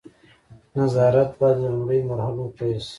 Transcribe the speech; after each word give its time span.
نظارت 0.79 1.29
باید 1.39 1.57
له 1.61 1.69
لومړیو 1.75 2.07
مرحلو 2.11 2.43
پیل 2.57 2.77
شي. 2.85 2.89